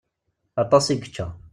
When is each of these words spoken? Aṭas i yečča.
Aṭas 0.63 0.85
i 0.87 0.95
yečča. 0.95 1.27